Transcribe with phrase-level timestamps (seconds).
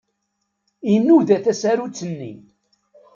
[0.93, 2.33] Inuda tasarut-nni.